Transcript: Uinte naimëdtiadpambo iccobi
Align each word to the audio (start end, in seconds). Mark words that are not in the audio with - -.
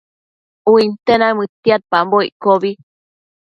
Uinte 0.71 1.13
naimëdtiadpambo 1.17 2.17
iccobi 2.29 2.71